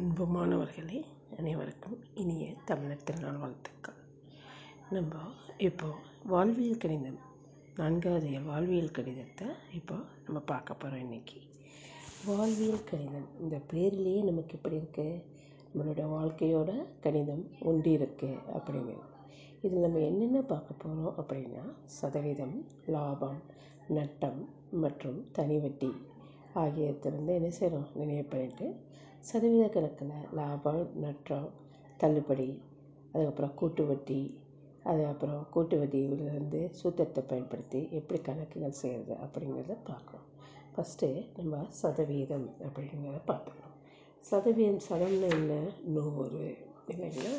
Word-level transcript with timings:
அன்புமானவர்களே 0.00 1.04
அனைவருக்கும் 1.38 1.98
இனிய 2.14 2.54
தமிழர் 2.64 3.02
திருநாள் 3.04 3.36
வாழ்த்துக்கள். 3.36 3.94
நம்ம 4.90 5.14
இப்போது 5.58 5.94
வாழ்வியல் 6.24 6.76
கணிதம் 6.76 7.18
நான்காவது 7.76 8.40
வாழ்வியல் 8.40 8.90
கணிதத்தை 8.90 9.46
இப்போ 9.72 9.94
நம்ம 10.26 10.40
பார்க்க 10.40 10.74
போகிறோம் 10.74 11.02
இன்றைக்கி 11.02 11.40
வாழ்வியல் 12.24 12.84
கணிதம் 12.84 13.28
இந்த 13.40 13.60
பேர்லேயே 13.72 14.22
நமக்கு 14.24 14.56
எப்படி 14.56 14.76
இருக்குது 14.76 15.22
நம்மளோட 15.74 16.06
வாழ்க்கையோட 16.10 16.70
கணிதம் 17.00 17.44
ஒன்றி 17.60 17.96
இருக்குது 17.96 18.38
அப்படிங்கிறது 18.54 19.06
இதில் 19.60 19.80
நம்ம 19.80 19.98
என்னென்ன 19.98 20.42
பார்க்க 20.42 20.74
போகிறோம் 20.74 21.14
அப்படின்னா 21.16 21.64
சதவீதம் 21.84 22.64
லாபம் 22.86 23.40
நட்டம் 23.88 24.48
மற்றும் 24.70 25.30
தனி 25.32 25.58
வட்டி 26.54 27.34
என்ன 27.34 27.50
செய்கிறோம் 27.50 27.88
நினைவு 27.94 28.24
பண்ணிட்டு 28.24 28.66
சதவீத 29.24 29.64
கணக்கில் 29.68 30.14
லாபம் 30.32 30.84
நட்டம் 30.94 31.48
தள்ளுபடி 31.96 32.48
அதுக்கப்புறம் 33.14 33.54
கூட்டு 33.54 33.84
வட்டி 33.86 34.20
அதுக்கப்புறம் 34.84 35.42
கூட்டு 35.50 35.78
வட்டியில் 35.78 36.16
சூத்திரத்தை 36.80 37.22
பயன்படுத்தி 37.26 37.80
எப்படி 37.90 38.20
கணக்குகள் 38.20 38.78
செய்கிறது 38.80 39.14
அப்படிங்கிறத 39.24 39.76
பார்க்கணும். 39.84 40.26
ஃபஸ்ட்டு 40.74 41.08
நம்ம 41.36 41.62
சதவீதம் 41.70 42.48
அப்படிங்கிறத 42.66 43.20
பார்த்துக்கணும். 43.26 43.76
சதவீதம் 44.24 44.82
சதம்னா 44.88 45.28
என்ன? 45.38 45.54
நூறு. 45.94 46.44
இல்லைங்களா? 46.88 47.34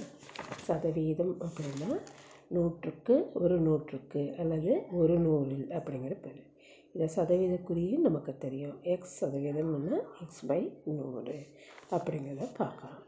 சதவீதம் 0.67 1.33
அப்படின்னா 1.39 1.89
நூற்றுக்கு 2.51 3.15
ஒரு 3.33 3.59
நூற்றுக்கு 3.59 4.23
அல்லது 4.37 4.71
ஒரு 4.91 5.17
நூறில் 5.19 5.67
அப்படிங்கிற 5.69 6.15
பேர். 6.21 6.41
இந்த 6.93 7.05
சதவீத 7.07 7.55
குறியும் 7.67 8.05
நமக்கு 8.07 8.37
தெரியும். 8.37 8.77
எக்ஸ் 8.93 9.25
சதவீதம்னா 9.25 9.99
எக்ஸ் 10.23 10.45
பை 10.47 10.61
நூறு. 10.83 11.37
அப்படிங்கிறத 11.95 12.47
பார்க்கலாம் 12.57 12.99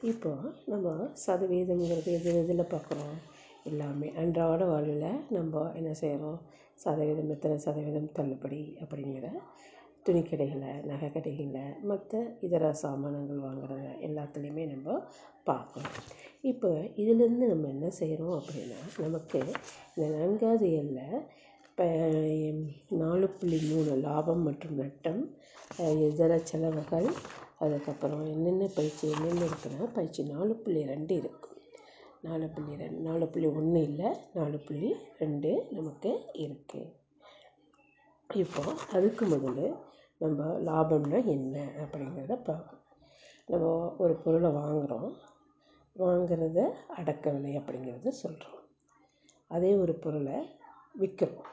இப்போ 0.00 0.30
நம்ம 0.66 0.94
சதவீதங்கிறது 1.26 2.10
எது 2.18 2.32
எதில் 2.42 2.72
பார்க்குறோம்? 2.74 3.16
எல்லாமே 3.62 4.08
அன்றாட 4.22 4.64
வாழ்வில் 4.64 5.08
நம்ம 5.28 5.72
என்ன 5.72 5.92
செய்கிறோம் 5.94 6.38
சதவீதம் 6.74 7.30
எத்தனை 7.30 7.56
சதவீதம் 7.58 8.12
தள்ளுபடி 8.12 8.76
அப்படிங்கிற 8.82 9.28
துணிக்கடைகளில் 10.06 10.84
நகை 10.90 11.08
மற்ற 11.82 12.36
இதர 12.40 12.72
சாமானங்கள் 12.82 13.44
வாங்குகிற 13.46 13.74
எல்லாத்துலேயுமே 14.08 14.64
நம்ம 14.74 14.98
பார்க்குறோம். 15.46 15.96
இப்போ 16.40 16.68
இதிலேருந்து 17.00 17.46
நம்ம 17.52 17.68
என்ன 17.68 17.90
செய்கிறோம் 17.90 18.36
அப்படின்னா 18.40 18.80
நமக்கு 18.98 19.40
இந்த 19.94 20.06
நான்காவது 20.16 20.68
எண்ணில் 20.72 21.24
நாலு 23.00 23.26
புள்ளி 23.38 23.56
மூணு 23.70 23.94
லாபம் 24.04 24.42
மற்றும் 24.46 24.76
நட்டம் 24.82 25.18
இதர 26.04 26.32
செலவுகள். 26.50 27.08
அதுக்கப்புறம் 27.64 28.22
என்னென்ன 28.34 28.68
பயிற்சி 28.76 29.04
என்னென்ன 29.14 29.42
இருக்குன்னா 29.48 29.86
பயிற்சி 29.96 30.22
நாலு 30.30 30.52
புள்ளி 30.62 30.82
ரெண்டு 30.92 31.14
இருக்கும். 31.20 31.56
நாலு 32.26 32.46
புள்ளி 32.54 32.74
ரெண்டு 32.82 33.00
நாலு 33.08 33.26
புள்ளி 33.32 33.48
ஒன்று 33.58 33.80
இல்லை 33.88 34.10
நாலு 34.38 34.58
புள்ளி 34.66 34.90
ரெண்டு 35.22 35.50
நமக்கு 35.76 36.12
இருக்குது 36.44 36.86
இப்போ 38.30 38.62
அதுக்கு 38.96 39.26
முதல்ல 39.34 39.66
நம்ம 40.20 40.46
லாபம்னா 40.68 41.20
என்ன 41.34 41.56
அப்படிங்கிறத 41.84 42.36
பார்க்கணும். 42.48 42.84
நம்ம 43.48 43.74
ஒரு 44.04 44.16
பொருளை 44.22 44.50
வாங்குகிறோம் 44.60 45.10
வாங்கிறத 45.96 46.60
அடக்க 47.00 47.30
விலை 47.36 47.52
அப்படிங்கிறத 47.60 48.14
சொல்கிறோம் 48.22 48.62
அதே 49.50 49.72
ஒரு 49.82 49.94
பொருளை 50.04 50.38
விற்கிறோம் 51.02 51.52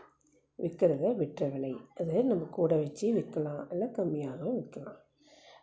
விற்கிறத 0.58 1.16
விற்ற 1.16 1.48
விலை 1.48 1.76
அதை 1.96 2.24
நம்ம 2.24 2.44
கூட 2.44 2.76
வச்சு 2.76 3.14
விற்கலாம். 3.14 3.72
இல்லை 3.72 3.88
கம்மியாகவும் 3.88 4.58
விற்கலாம். 4.60 5.02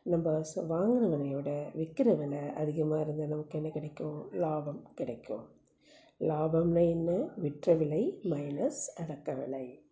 நம்ம 0.02 0.40
வாங்கின 0.56 1.08
விலையோட 1.12 1.50
விற்கிற 1.76 2.16
விலை 2.16 2.38
அதிகமாக 2.38 3.02
இருந்தால் 3.02 3.28
நமக்கு 3.28 3.58
என்ன 3.58 3.70
கிடைக்கும்? 3.70 4.32
லாபம் 4.32 4.92
கிடைக்கும். 4.94 5.44
லாபம்னா 6.20 6.88
என்ன? 6.88 7.28
விற்ற 7.36 7.74
விலை 7.74 8.20
மைனஸ் 8.22 8.80
அடக்க 8.96 9.32
விலை. 9.32 9.84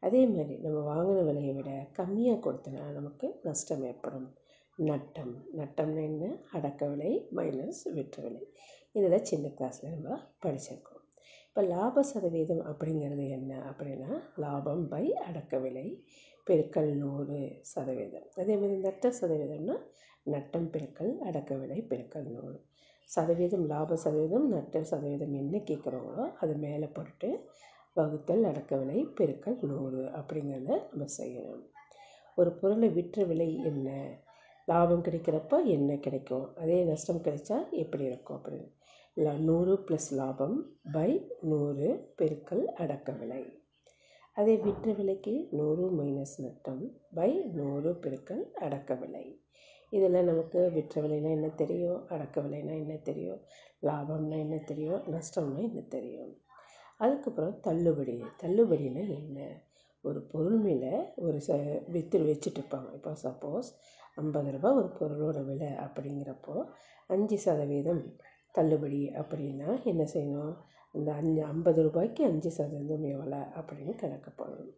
அதே 0.00 0.26
மாதிரி 0.26 0.56
நம்ம 0.56 0.78
வாங்கின 0.94 1.24
விலையை 1.24 1.54
விட 1.54 1.88
கம்மியாக 1.96 2.40
கொடுத்தனா 2.40 2.92
நமக்கு 2.92 3.40
நஷ்டம் 3.42 3.84
ஏற்படும். 3.84 4.34
நட்டம். 4.76 5.44
நட்டம்னா 5.56 6.02
என்ன? 6.02 6.36
அடக்க 6.52 6.86
விலை 6.86 7.28
மைனஸ் 7.36 7.92
விற்ற 7.94 8.22
விலை. 8.22 8.52
இதில் 8.92 9.24
சின்ன 9.24 9.48
கிளாஸில் 9.48 10.00
நம்ம 10.00 10.18
படிச்சிருக்கோம். 10.46 10.95
இப்போ 11.56 11.68
லாப 11.68 12.02
சதவீதம் 12.02 12.60
அப்படிங்கிறது 12.70 13.28
என்ன 13.28 13.52
அப்படின்னா 13.68 14.10
லாபம் 14.36 14.82
பை 14.88 15.14
அடக்க 15.14 15.58
விலை 15.58 15.84
பெருக்கல் 16.46 16.90
நூறு 16.94 17.38
சதவீதம். 17.60 18.26
அதேமாதிரி 18.34 18.76
நட்ட 18.76 19.12
சதவீதம்னா 19.20 19.76
நட்டம் 20.22 20.68
பெருக்கல் 20.70 21.18
அடக்க 21.18 21.54
விலை 21.54 21.78
பெருக்கல் 21.90 22.28
நூறு 22.34 22.58
சதவீதம். 23.10 23.64
லாப 23.72 23.96
சதவீதம் 23.96 24.46
நட்ட 24.48 24.84
சதவீதம் 24.92 25.34
என்ன 25.34 25.62
கேட்குறோங்களோ 25.70 26.26
அது 26.40 26.56
மேலே 26.56 26.86
போட்டு 26.86 27.30
வகுத்தல் 27.94 28.44
அடக்க 28.44 28.76
விலை 28.76 29.00
பெருக்கல் 29.20 29.58
நூறு 29.72 30.02
அப்படிங்கிறத 30.20 30.70
நம்ம 30.90 31.10
செய்யணும். 31.18 31.66
ஒரு 32.34 32.52
பொருளை 32.52 32.88
விற்ற 32.88 33.24
விலை 33.24 33.50
என்ன? 33.64 33.88
லாபம் 34.68 35.02
கிடைக்கிறப்ப 35.02 35.64
என்ன 35.64 35.96
கிடைக்கும்? 35.96 36.56
அதே 36.56 36.84
நஷ்டம் 36.84 37.24
கிடைச்சா 37.26 37.58
எப்படி 37.70 38.04
இருக்கும் 38.04 38.38
அப்படின்னு? 38.38 38.68
இல்லை 39.16 39.38
நூறு 39.40 39.74
ப்ளஸ் 39.86 40.10
லாபம் 40.10 40.56
பை 40.92 41.10
நூறு 41.40 41.88
பெருக்கல் 42.18 42.64
அடக்க 42.74 43.12
விலை 43.12 43.42
அதே 44.32 44.56
விற்ற 44.56 44.92
விலைக்கு 44.92 45.48
நூறு 45.50 45.84
மைனஸ் 45.90 46.34
நட்டம் 46.38 46.82
பை 47.14 47.30
நூறு 47.52 47.90
பெருக்கல் 47.92 48.42
அடக்க 48.54 48.94
விலை 48.94 49.26
இதில் 49.92 50.24
நமக்கு 50.24 50.70
விற்ற 50.70 51.02
விலைனா 51.02 51.30
என்ன 51.30 51.48
தெரியும்? 51.48 52.06
அடக்க 52.08 52.40
விலைனா 52.40 52.74
என்ன 52.76 52.96
தெரியும்? 52.96 53.40
லாபம்னா 53.82 54.36
என்ன 54.36 54.56
தெரியும்? 54.56 55.02
நஷ்டம்னா 55.06 55.60
என்ன 55.60 55.80
தெரியும்? 55.88 56.32
அதுக்கப்புறம் 56.96 57.60
தள்ளுபடி. 57.60 58.22
தள்ளுபடினா 58.42 59.08
என்ன? 59.08 59.38
ஒரு 60.00 60.22
பொருள் 60.22 60.58
மேலே 60.58 60.92
ஒரு 61.16 61.40
ச 61.46 61.50
விற்று 61.86 62.18
வச்சுட்ருப்பாங்க. 62.20 62.94
இப்போ 62.94 63.12
சப்போஸ் 63.22 63.70
ஐம்பது 64.14 64.50
ரூபா 64.50 64.72
ஒரு 64.72 64.88
பொருளோட 65.00 65.44
விலை 65.44 65.66
அப்படிங்கிறப்போ 65.66 66.54
அஞ்சு 67.06 67.38
சதவீதம் 67.38 68.04
தள்ளுபடி 68.56 69.00
அப்படின்னா 69.20 69.68
என்ன 69.90 70.02
செய்யணும்? 70.14 70.54
அந்த 70.94 71.08
அஞ்சு 71.20 71.42
ஐம்பது 71.52 71.80
ரூபாய்க்கு 71.86 72.22
அஞ்சு 72.30 72.50
சதவீதம் 72.58 73.06
எவ்வளோ 73.14 73.40
அப்படின்னு 73.58 73.94
கணக்கு 74.02 74.30
போடணும். 74.38 74.72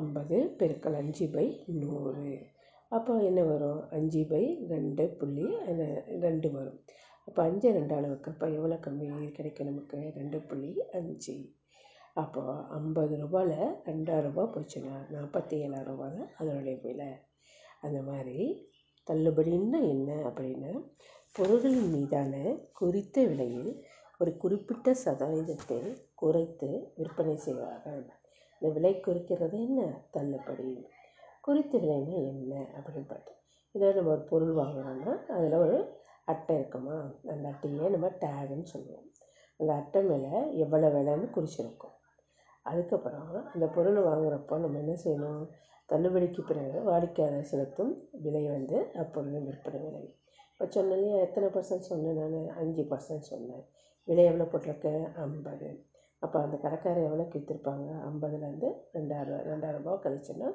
ஐம்பது 0.00 0.36
பெருக்கல் 0.58 0.98
அஞ்சு 1.02 1.26
பை 1.34 1.46
நூறு. 1.82 2.28
அப்போ 2.96 3.12
என்ன 3.28 3.40
வரும்? 3.50 3.82
அஞ்சு 3.96 4.22
பை 4.32 4.44
ரெண்டு 4.72 5.04
புள்ளி 5.20 5.46
ரெண்டு 6.24 6.48
வரும். 6.56 6.78
அப்போ 7.28 7.40
அஞ்சு 7.48 7.68
ரெண்டால் 7.78 8.08
வைக்கிறப்ப 8.12 8.46
எவ்வளோ 8.56 8.76
கம்மி 8.86 9.06
கிடைக்கும் 9.36 9.70
நமக்கு? 9.70 9.98
ரெண்டு 10.18 10.38
புள்ளி 10.48 10.72
அஞ்சு. 10.98 11.36
அப்போது 12.22 12.64
ஐம்பது 12.78 13.14
ரூபாயில் 13.22 13.62
ரெண்டாயிரம் 13.88 14.26
ரூபா 14.26 14.44
போச்சுன்னா 14.54 14.94
நாற்பத்தி 15.14 15.54
ஏழாயிரம் 15.64 15.88
ரூபா 15.90 16.06
தான் 16.16 16.28
அதனுடைய 16.40 16.74
விலை. 16.82 17.08
அந்த 17.86 17.98
மாதிரி 18.10 18.36
தள்ளுபடின்னா 19.06 19.80
என்ன 19.94 20.10
அப்படின்னா 20.28 20.72
பொருள்களின் 21.38 21.90
மீதான 21.90 22.56
குறித்த 22.72 23.24
விலையில் 23.26 23.84
ஒரு 24.18 24.36
குறிப்பிட்ட 24.36 24.94
சதவீதத்தை 25.04 25.96
குறைத்து 26.14 26.92
விற்பனை 26.94 27.36
செய்வார்கள். 27.36 28.02
இந்த 28.58 28.74
விலை 28.74 29.00
குறிக்கிறது 29.00 29.62
என்ன? 29.62 30.06
தள்ளுபடி. 30.10 30.86
குறித்த 31.40 31.78
விலைன்னா 31.78 32.26
என்ன 32.26 32.66
அப்படின்னு 32.76 33.08
பார்த்தோம் 33.08 33.40
இதை 33.70 33.92
நம்ம 33.92 34.10
ஒரு 34.10 34.20
பொருள் 34.20 34.54
வாங்குறோம்னா 34.54 35.26
அதில் 35.26 35.52
ஒரு 35.52 36.02
அட்டை 36.24 36.56
இருக்குமா? 36.56 37.14
அந்த 37.26 37.48
அட்டையே 37.48 37.90
நம்ம 37.90 38.06
டேகுன்னு 38.06 38.62
சொல்லுவோம். 38.62 39.10
அந்த 39.56 39.72
அட்டை 39.72 40.02
மேலே 40.02 40.56
எவ்வளோ 40.56 40.88
விலைன்னு 40.88 41.28
குறிச்சிருக்கோம். 41.30 41.96
அதுக்கப்புறம் 42.62 43.50
அந்த 43.52 43.66
பொருள் 43.66 43.96
வாங்குகிறப்போ 43.96 44.58
நம்ம 44.58 44.78
என்ன 44.78 44.94
செய்யணும்? 45.04 45.48
தள்ளுபடிக்கு 45.88 46.40
பிறகு 46.46 46.82
வாடிக்கையாளர் 46.82 47.50
செலுத்தும் 47.52 48.08
விலை 48.12 48.48
வந்து 48.48 48.90
அப்பொருளின் 48.94 49.44
விற்பனை 49.44 49.80
விலை. 49.80 50.04
இப்போ 50.54 50.66
சொன்னேன் 50.70 51.20
எத்தனை 51.20 51.46
பர்சன்ட் 51.48 51.88
சொன்னேன் 51.88 52.18
நான்? 52.18 52.48
அஞ்சு 52.48 52.82
பர்சன்ட் 52.82 53.30
சொன்னேன். 53.32 53.64
விலை 54.08 54.24
எவ்வளோ 54.24 54.44
போட்டிருக்கேன் 54.44 55.12
ஐம்பது. 55.14 55.68
அப்போ 56.18 56.42
அந்த 56.42 56.56
கடைக்காரர் 56.56 57.06
எவ்வளோக்கு 57.06 57.38
விற்றுருப்பாங்க 57.38 57.88
ஐம்பதுலேருந்து 58.08 58.68
ரெண்டாயிரம் 58.92 59.42
ரெண்டாயிரம் 59.50 59.82
ரூபா 59.84 59.94
கழிச்சுன்னா 60.02 60.48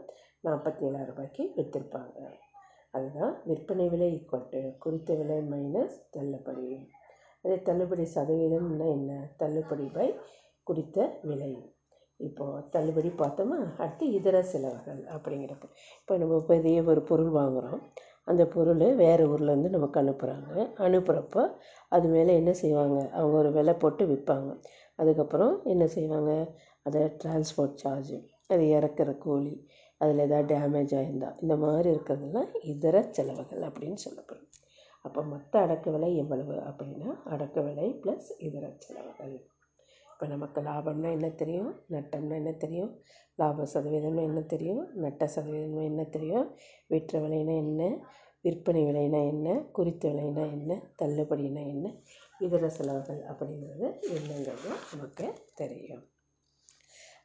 நாற்பத்தி 0.44 0.82
ஏழாயிரம் 0.88 1.08
ரூபாய்க்கு 1.08 1.44
விற்றுருப்பாங்க 1.56 2.20
அதுதான் 2.92 3.42
விற்பனை 3.46 3.90
விலை 3.90 4.08
ஈக்குவல் 4.14 4.48
டு 4.50 4.78
குறித்த 4.78 5.16
விலை 5.16 5.38
மைனஸ் 5.38 5.98
தள்ளுபடி. 6.10 6.90
அதே 7.42 7.62
தள்ளுபடி 7.62 8.08
சதவீதம்னா 8.16 8.88
என்ன? 8.90 9.34
தள்ளுபடி 9.38 9.86
பை 9.94 10.20
குறித்த 10.64 11.20
விலை. 11.22 11.76
இப்போது 12.16 12.70
தள்ளுபடி 12.70 13.10
பார்த்தோமா? 13.10 13.76
அடுத்து 13.76 14.12
இதர 14.12 14.44
செலவுகள் 14.44 15.04
அப்படிங்கிறப்ப. 15.16 15.66
இப்போ 16.00 16.18
நம்ம 16.18 16.40
பெரிய 16.42 16.84
ஒரு 16.84 17.04
பொருள் 17.04 17.32
வாங்குகிறோம் 17.32 17.82
அந்த 18.30 18.44
பொருள் 18.48 18.84
வேறு 18.96 19.24
ஊர்லேருந்து 19.32 19.70
நமக்கு 19.70 19.98
அனுப்புகிறாங்க 20.02 20.54
அனுப்புகிறப்போ 20.78 21.44
அது 21.92 22.08
மேலே 22.08 22.32
என்ன 22.36 22.52
செய்வாங்க? 22.54 22.98
அவங்க 23.10 23.36
ஒரு 23.38 23.52
விலை 23.52 23.74
போட்டு 23.74 24.06
விற்பாங்க 24.06 24.50
அதுக்கப்புறம் 25.00 25.54
என்ன 25.64 25.88
செய்வாங்க? 25.88 26.32
அதை 26.86 27.02
ட்ரான்ஸ்போர்ட் 27.24 27.80
சார்ஜு 27.84 28.18
அது 28.48 28.64
இறக்குற 28.78 29.10
கூலி 29.18 29.56
அதில் 30.02 30.18
எதாவது 30.18 30.48
டேமேஜ் 30.54 30.94
ஆகிருந்தா 31.00 31.30
இந்த 31.42 31.56
மாதிரி 31.56 31.90
இருக்கிறதெல்லாம் 31.90 32.52
இதர 32.64 33.02
செலவுகள் 33.12 33.62
அப்படின்னு 33.62 34.00
சொல்லப்படும். 34.06 34.48
அப்போ 35.06 35.22
மொத்த 35.24 35.54
அடக்க 35.60 35.92
விலை 35.92 36.10
எவ்வளவு 36.18 36.56
அப்படின்னா 36.70 37.10
அடக்க 37.24 37.62
விலை 37.62 37.88
ப்ளஸ் 38.04 38.30
இதர 38.38 38.66
செலவுகள். 38.78 39.36
இப்போ 40.20 40.32
நமக்கு 40.32 40.62
லாபம்னா 40.62 41.12
என்ன 41.12 41.30
தெரியும்? 41.30 41.84
நட்டம்னா 41.90 42.36
என்ன 42.36 42.52
தெரியும்? 42.52 42.90
லாப 43.36 43.66
சதவீதம்னா 43.74 44.22
என்ன 44.22 44.42
தெரியும்? 44.42 44.88
நட்ட 44.94 45.30
சதவீதம்னா 45.36 45.84
என்ன 45.84 46.04
தெரியும்? 46.04 46.48
விற்ற 46.88 47.20
விலைனா 47.20 47.56
என்ன? 47.58 48.08
விற்பனை 48.42 48.82
விலைனா 48.84 49.28
என்ன? 49.28 49.64
குறித்த 49.72 50.10
விலைனா 50.10 50.52
என்ன? 50.52 50.82
தள்ளுபடினா 51.02 51.68
என்ன? 51.68 51.94
இதர 52.40 52.70
செலவுகள் 52.70 53.22
அப்படிங்கிறது 53.24 53.88
என்னங்கிறது 54.10 54.70
நமக்கு 54.92 55.34
தெரியும். 55.56 56.04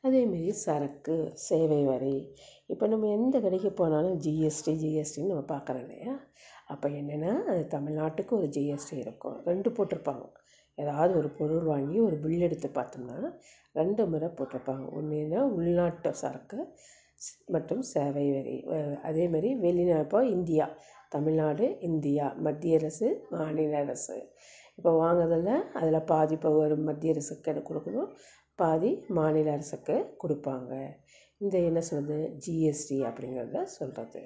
அதேமாரி 0.02 0.48
சரக்கு 0.48 1.32
சேவை 1.34 1.84
வரி. 1.84 2.34
இப்போ 2.66 2.86
நம்ம 2.86 3.06
எந்த 3.06 3.40
கடைக்கு 3.40 3.72
போனாலும் 3.72 4.20
ஜிஎஸ்டி 4.20 4.74
ஜிஎஸ்டின்னு 4.84 5.32
நம்ம 5.34 5.56
பார்க்குறோம் 5.56 5.80
இல்லையா? 5.80 6.20
அப்போ 6.66 6.88
என்னென்னா 6.88 7.42
அது 7.42 7.66
தமிழ்நாட்டுக்கு 7.78 8.30
ஒரு 8.30 8.46
ஜிஎஸ்டி 8.46 8.96
இருக்கும். 8.98 9.42
ரெண்டு 9.44 9.70
போட்டிருப்பாங்க. 9.70 10.42
ஏதாவது 10.82 11.12
ஒரு 11.20 11.28
பொருள் 11.38 11.64
வாங்கி 11.72 11.98
ஒரு 12.06 12.16
பில் 12.24 12.44
எடுத்து 12.48 12.68
பார்த்தோம்னா 12.78 13.16
ரெண்டு 13.78 14.02
முறை 14.12 14.28
போட்டிருப்பாங்க. 14.38 14.84
ஒன்றுனா 14.98 15.40
உள்நாட்டு 15.58 16.12
சரக்கு 16.22 16.58
மற்றும் 17.54 17.82
சேவை 17.92 18.24
வரி 18.36 18.56
அதேமாதிரி 19.08 19.50
வெளிநா 19.64 19.98
இப்போ 20.04 20.20
இந்தியா 20.36 20.66
தமிழ்நாடு 21.14 21.66
இந்தியா 21.88 22.26
மத்திய 22.46 22.78
அரசு 22.80 23.08
மாநில 23.34 23.76
அரசு. 23.84 24.16
இப்போ 24.78 24.90
வாங்குறதில் 25.02 25.66
அதில் 25.80 26.06
பாதி 26.12 26.34
இப்போ 26.38 26.50
ஒரு 26.64 26.76
மத்திய 26.88 27.14
அரசுக்கு 27.14 27.52
கொடுக்கணும் 27.68 28.10
பாதி 28.62 28.90
மாநில 29.18 29.52
அரசுக்கு 29.56 29.96
கொடுப்பாங்க. 30.22 30.72
இந்த 31.42 31.56
என்ன 31.68 31.80
சொல்கிறது 31.90 32.26
ஜிஎஸ்டி 32.44 32.98
அப்படிங்கிறத 33.08 33.62
சொல்கிறது 33.78 34.22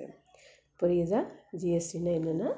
புரியுதா? 0.80 1.20
ஜிஎஸ்டின்னா 1.60 2.12
என்னென்னா 2.18 2.50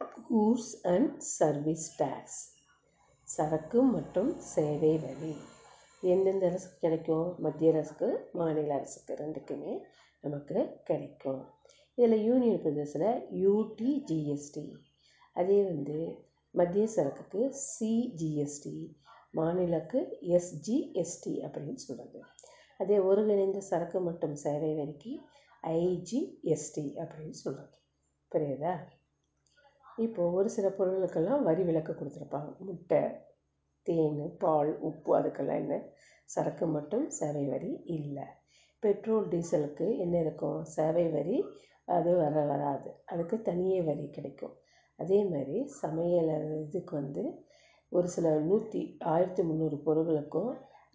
கூட்ஸ் 0.00 0.72
அண்ட் 0.92 1.14
சர்வீஸ் 1.38 1.86
டேக்ஸ் 1.98 2.40
சரக்கு 3.28 3.80
மற்றும் 3.94 4.30
சேவை 4.52 4.92
வரி. 4.98 5.32
எந்தெந்த 6.02 6.44
அரசுக்கு 6.46 6.78
கிடைக்கும்? 6.78 7.26
மத்திய 7.38 7.72
அரசுக்கு 7.72 8.08
மாநில 8.32 8.74
அரசுக்கு 8.74 9.14
ரெண்டுக்குமே 9.14 9.72
நமக்கு 10.24 10.58
கிடைக்கும். 10.84 11.42
இதில் 11.98 12.24
யூனியன் 12.28 12.62
பிரதேசத்தில் 12.64 13.26
யூடி 13.42 13.90
ஜிஎஸ்டி 14.10 14.66
அதே 15.36 15.58
வந்து 15.62 15.98
மத்திய 16.54 16.86
சரக்குக்கு 16.96 17.42
சிஜிஎஸ்டி 17.64 18.76
மாநிலக்கு 19.34 19.98
எஸ்ஜிஎஸ்டி 20.36 21.34
அப்படின்னு 21.46 21.82
சொல்கிறது 21.86 22.20
அதே 22.80 22.98
ஒருங்கிணைந்த 22.98 23.60
சரக்கு 23.70 24.00
மற்றும் 24.00 24.36
சேவை 24.44 24.72
வரிக்கு 24.80 25.12
ஐஜிஎஸ்டி 25.74 26.86
அப்படின்னு 27.02 27.36
சொல்கிறது 27.42 27.76
புரியுதா? 28.32 28.74
இப்போது 30.00 30.34
ஒரு 30.34 30.48
சில 30.48 30.66
பொருளுக்கெல்லாம் 30.68 31.42
வரி 31.42 31.62
விலக்கு 31.62 31.92
கொடுத்துருப்பாங்க. 31.92 32.50
முட்டை 32.58 33.00
தேன் 33.86 34.20
பால் 34.38 34.70
உப்பு 34.80 35.10
அதுக்கெல்லாம் 35.18 35.60
என்ன? 35.64 35.76
சரக்கு 36.24 36.66
மட்டும் 36.66 37.06
சேவை 37.10 37.44
வரி 37.46 37.70
இல்லை. 37.96 38.26
பெட்ரோல் 38.82 39.26
டீசலுக்கு 39.28 39.86
என்ன 39.98 40.14
இருக்கும்? 40.20 40.58
சேவை 40.76 41.06
வரி 41.08 41.38
அது 41.88 42.10
வர 42.16 42.44
வராது. 42.44 42.90
அதுக்கு 43.06 43.36
தனியே 43.42 43.78
வரி 43.82 44.06
கிடைக்கும். 44.10 44.54
அதே 44.98 45.18
மாதிரி 45.24 45.56
சமையல் 45.82 46.32
இதுக்கு 46.66 46.94
வந்து 46.96 47.22
ஒரு 47.92 48.08
சில 48.08 48.28
நூற்றி 48.40 48.80
ஆயிரத்தி 49.12 49.42
முந்நூறு 49.42 49.76
பொருட்களுக்கும் 49.86 50.50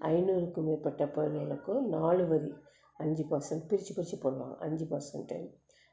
ஐநூறுக்கும் 0.06 0.68
மேற்பட்ட 0.69 1.04
பொருட்களுக்கும் 1.06 1.84
நாலு 1.88 2.24
வரி 2.28 2.52
அஞ்சு 3.00 3.24
பர்சன்ட் 3.24 3.68
பிரித்து 3.68 3.94
பிரித்து 3.94 4.18
போடுவாங்க. 4.24 4.56
அஞ்சு 4.57 4.86
பர்சன்ட்டு 4.86 5.38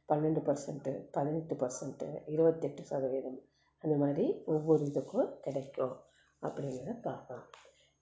பன்னெண்டு 0.08 0.40
பர்சன்ட்டு 0.48 0.92
பதினெட்டு 1.16 1.54
பர்சன்ட்டு 1.62 2.08
இருபத்தெட்டு 2.34 2.82
சதவீதம் 2.92 3.40
அந்த 3.84 3.94
மாதிரி 4.02 4.24
ஒவ்வொரு 4.54 4.82
இதுக்கும் 4.90 5.30
கிடைக்கும் 5.44 5.94
அப்படிங்கிறத 6.42 6.94
பார்க்கலாம். 7.08 7.46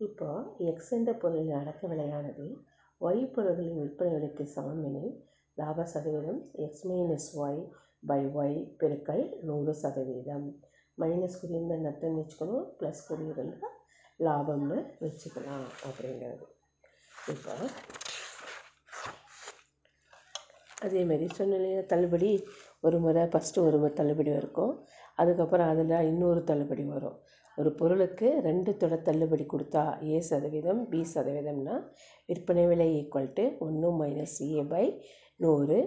இப்போது 0.01 0.67
எக்ஸ் 0.71 0.93
என்ற 0.97 1.11
பொருளின் 1.23 1.59
அடக்க 1.61 1.89
விலையானது 1.93 2.47
ஒய் 3.01 3.23
பொருள்களின் 3.35 3.81
விற்பனை 3.83 4.11
விலைக்கு 4.15 4.45
சமம் 4.55 4.83
எனில் 4.89 5.13
லாப 5.59 5.85
சதவீதம் 5.93 6.41
X 6.67 6.85
minus 6.91 7.29
Y 7.45 7.61
by 8.11 8.21
Y 8.41 8.59
பெருக்கல் 8.81 9.25
நூறு 9.49 9.73
சதவீதம். 9.83 10.47
மைனஸ் 10.99 11.41
குறியிருந்த 11.41 11.77
நட்டம் 11.87 12.17
வச்சுக்கணும் 12.21 12.67
ப்ளஸ் 12.79 13.03
குறியிருந்தால் 13.09 13.77
லாபம்னு 14.27 14.79
வச்சுக்கலாம் 15.05 15.69
அப்படிங்கிறது. 15.89 16.47
இப்போ 17.35 17.55
அதேமாரி 20.85 21.27
சொன்னலையா 21.39 21.81
தள்ளுபடி 21.87 22.31
ஒரு 22.81 22.99
முறை 22.99 23.23
ஃபஸ்ட்டு 23.33 23.65
ஒரு 23.67 23.77
முறை 23.79 23.93
தள்ளுபடி 23.93 24.31
இருக்கும். 24.31 24.73
அதுக்கப்புறம் 25.17 25.69
அதில் 25.73 26.07
இன்னொரு 26.11 26.41
தள்ளுபடி 26.45 26.85
வரும். 26.85 27.19
ஒரு 27.59 27.71
பொருளுக்கு 27.75 28.29
ரெண்டு 28.43 28.71
தொட 28.77 28.97
தள்ளுபடி 28.97 29.45
கொடுத்தா 29.53 29.83
ஏ 30.11 30.21
சதவீதம் 30.21 30.81
பி 30.89 31.01
சதவீதம்னா 31.15 31.75
விற்பனை 32.27 32.65
விலை 32.67 32.87
ஈக்குவல் 32.99 33.33
டு 33.33 33.45
ஒன்று 33.67 33.89
மைனஸ் 34.01 34.37
ஏ 34.51 34.63
பை 34.63 34.85
நூறு 35.37 35.79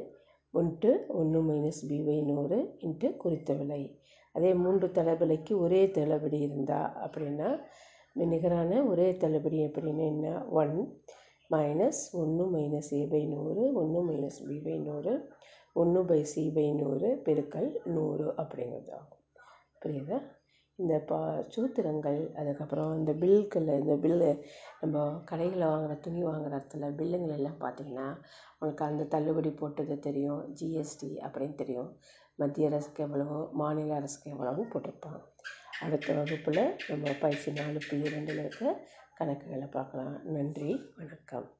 ஒன்ட்டு 0.53 0.91
ஒன்று 1.19 1.39
மைனஸ் 1.49 1.81
பி 1.89 1.97
பை 2.07 2.17
நூறு 2.21 2.57
இன்ட்டு 2.79 3.09
குறித்த 3.17 3.53
விலை. 3.53 3.81
அதே 4.35 4.51
மூன்று 4.53 4.87
தள்ளுபடிக்கு 4.87 5.53
ஒரே 5.57 5.81
தள்ளுபடி 5.91 6.39
இருந்தால் 6.39 6.91
அப்படின்னா 7.05 7.49
நிகரான 8.31 8.83
ஒரே 8.83 9.07
தள்ளுபடி 9.17 9.59
அப்படின்னு 9.67 10.03
என்ன? 10.13 10.45
ஒன் 10.61 10.75
மைனஸ் 11.51 12.01
ஒன்று 12.11 12.45
மைனஸ் 12.57 12.93
ஏ 12.93 13.05
பை 13.05 13.25
நூறு 13.25 13.73
ஒன்று 13.73 13.99
மைனஸ் 14.09 14.39
பி 14.47 14.57
பை 14.57 14.77
நூறு 14.77 15.13
ஒன்று 15.73 16.05
பை 16.05 16.23
சி 16.23 16.49
பை 16.49 16.71
நூறு 16.71 17.21
பெருக்கல் 17.25 17.69
நூறு 17.85 18.25
அப்படிங்கிறது 18.37 18.91
ஆகும். 18.91 19.21
புரியுதா? 19.85 20.17
இந்த 20.75 20.99
பா 20.99 21.19
சூத்திரங்கள் 21.55 22.19
அதுக்கப்புறம் 22.33 22.97
இந்த 22.97 23.13
பில்களில் 23.13 23.79
இந்த 23.79 23.95
பில்லு 23.95 24.29
நம்ம 24.81 25.21
கடைகளில் 25.31 25.67
வாங்குகிற 25.67 25.95
துணி 25.95 26.23
வாங்குகிற 26.23 26.57
இடத்துல 26.57 26.89
பில்லுங்கள் 26.99 27.37
எல்லாம் 27.37 27.59
பார்த்திங்கன்னா 27.59 28.07
உங்களுக்கு 28.53 28.85
அந்த 28.85 29.03
தள்ளுபடி 29.03 29.49
போட்டது 29.49 29.99
தெரியும் 29.99 30.55
ஜிஎஸ்டி 30.61 31.11
அப்படின்னு 31.25 31.55
தெரியும். 31.55 31.99
மத்திய 32.35 32.67
அரசுக்கு 32.67 33.03
எவ்வளவோ 33.03 33.49
மாநில 33.51 33.95
அரசுக்கு 33.95 34.31
எவ்வளோன்னு 34.31 34.71
போட்டிருப்பாங்க. 34.73 35.21
அடுத்த 35.81 36.13
வகுப்பில் 36.13 36.75
நம்ம 36.87 37.13
பயிற்சி 37.19 37.51
நாலு 37.51 37.79
புள்ளி 37.89 38.09
ரெண்டில் 38.09 38.39
இருக்க 38.39 38.87
கணக்குகளை 39.19 39.71
பார்க்கலாம். 39.71 40.25
நன்றி. 40.25 40.93
வணக்கம். 40.97 41.51